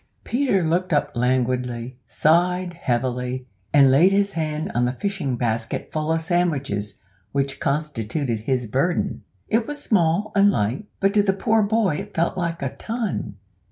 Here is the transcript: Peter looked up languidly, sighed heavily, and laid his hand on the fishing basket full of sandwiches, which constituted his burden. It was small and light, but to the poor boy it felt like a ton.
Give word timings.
Peter 0.23 0.67
looked 0.67 0.91
up 0.91 1.11
languidly, 1.15 1.95
sighed 2.07 2.73
heavily, 2.73 3.45
and 3.71 3.91
laid 3.91 4.11
his 4.11 4.33
hand 4.33 4.71
on 4.73 4.85
the 4.85 4.93
fishing 4.93 5.37
basket 5.37 5.91
full 5.91 6.11
of 6.11 6.19
sandwiches, 6.21 6.99
which 7.33 7.59
constituted 7.59 8.39
his 8.39 8.65
burden. 8.65 9.21
It 9.47 9.67
was 9.67 9.79
small 9.79 10.31
and 10.35 10.49
light, 10.49 10.87
but 10.99 11.13
to 11.13 11.21
the 11.21 11.33
poor 11.33 11.61
boy 11.61 11.97
it 11.97 12.15
felt 12.15 12.35
like 12.35 12.63
a 12.63 12.75
ton. 12.77 13.35